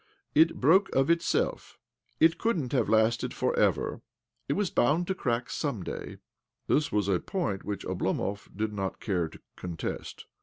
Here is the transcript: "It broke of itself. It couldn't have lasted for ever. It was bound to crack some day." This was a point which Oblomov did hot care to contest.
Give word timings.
"It 0.41 0.59
broke 0.59 0.89
of 0.95 1.11
itself. 1.11 1.77
It 2.19 2.39
couldn't 2.39 2.71
have 2.71 2.89
lasted 2.89 3.35
for 3.35 3.55
ever. 3.55 4.01
It 4.49 4.53
was 4.53 4.71
bound 4.71 5.05
to 5.05 5.13
crack 5.13 5.51
some 5.51 5.83
day." 5.83 6.17
This 6.65 6.91
was 6.91 7.07
a 7.07 7.19
point 7.19 7.63
which 7.63 7.85
Oblomov 7.85 8.49
did 8.57 8.73
hot 8.73 8.99
care 8.99 9.27
to 9.27 9.39
contest. 9.55 10.25